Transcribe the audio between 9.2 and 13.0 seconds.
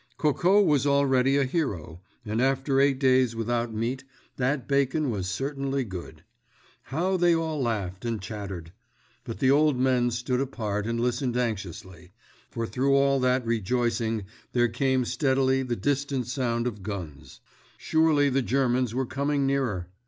But the old men stood apart and listened anxiously; for, through